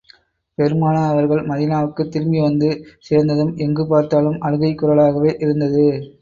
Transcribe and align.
பெருமானார் 0.57 1.09
அவர்கள் 1.09 1.45
மதீனாவுக்குத் 1.45 2.09
திரும்பி 2.09 2.41
வந்து 2.41 2.69
சேர்ந்ததும், 2.99 3.53
எங்கு 3.57 3.85
பார்த்தாலும் 3.87 4.41
அழுகைக் 4.41 4.81
குரலாகவே 4.81 5.33
இருந்தது. 5.39 5.87